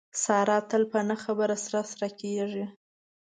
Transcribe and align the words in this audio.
ساره 0.23 0.57
تل 0.69 0.83
په 0.91 0.99
نه 1.09 1.15
خبره 1.23 1.55
سره 1.65 1.81
سره 1.91 2.09
کېږي. 2.19 2.65